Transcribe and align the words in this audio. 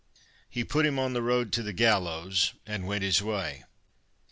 He 0.49 0.63
put 0.63 0.87
him 0.87 0.97
on 0.97 1.13
the 1.13 1.21
road 1.21 1.51
to 1.51 1.61
the 1.61 1.73
gallows, 1.73 2.53
and 2.65 2.87
went 2.87 3.03
his 3.03 3.21
way. 3.21 3.65